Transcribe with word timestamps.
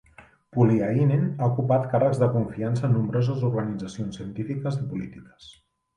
Pulliainen 0.55 1.27
ha 1.41 1.49
ocupat 1.51 1.85
càrrecs 1.91 2.21
de 2.23 2.29
confiança 2.37 2.85
en 2.89 2.97
nombroses 2.97 3.47
organitzacions 3.51 4.19
científiques 4.23 4.81
i 4.87 4.87
polítiques. 4.95 5.53